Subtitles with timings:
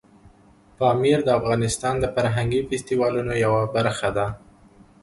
[0.77, 4.27] پامیر د افغانستان د فرهنګي فستیوالونو یوه برخه ده.